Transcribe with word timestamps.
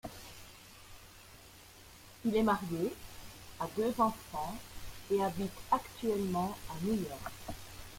Il 2.25 2.35
est 2.35 2.41
marié, 2.41 2.91
a 3.59 3.67
deux 3.77 3.93
enfants, 3.99 4.55
et 5.11 5.23
habite 5.23 5.51
actuellement 5.71 6.57
à 6.71 6.83
New 6.83 6.95
York. 6.95 7.33